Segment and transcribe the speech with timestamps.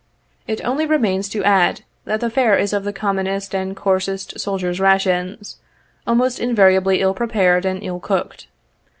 [0.47, 4.79] It only remains to add, that the fare is of the commonest and coarsest soldiers'
[4.79, 5.57] rations,
[6.07, 8.47] almost invariably ill prepared and ill cooked.